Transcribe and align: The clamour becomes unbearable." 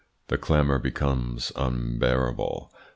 The 0.29 0.37
clamour 0.39 0.79
becomes 0.79 1.51
unbearable." 1.55 2.73